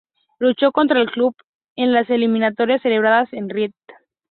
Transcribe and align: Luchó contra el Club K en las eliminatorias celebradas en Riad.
Luchó 0.39 0.71
contra 0.71 0.99
el 0.99 1.11
Club 1.11 1.35
K 1.37 1.45
en 1.75 1.93
las 1.93 2.09
eliminatorias 2.09 2.81
celebradas 2.81 3.31
en 3.33 3.51
Riad. 3.51 3.69